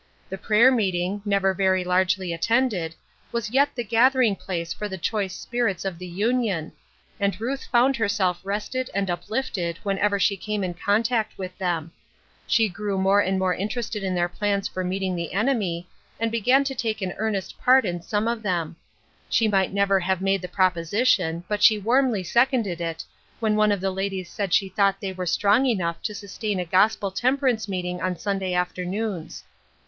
[0.29, 2.95] The prayer meeting, never very largely attended,
[3.31, 6.71] was yet the gathering place for the choice spirits of the Union,
[7.19, 11.91] and Ruth found herself rested and uplifted when ever she came in contact with them.
[12.47, 15.33] She grew more and more interested in their plans for meet THE WISDOM OF THIS
[15.35, 15.45] WORLD.
[15.45, 15.87] 1 55 ing the enemy,
[16.19, 18.77] and began to take an earnest part in some of them.
[19.29, 23.03] She might never have made the proposition, but she warmly seconded it,
[23.39, 26.65] when one of the ladies said she thought they were strong enough to sustain a
[26.65, 29.43] gospel temperance meeting on Sunday afternoons.